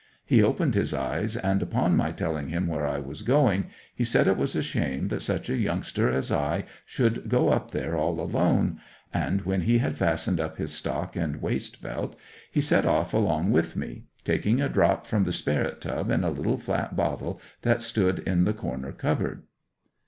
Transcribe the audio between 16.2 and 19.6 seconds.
a little flat bottle that stood in the corner cupboard.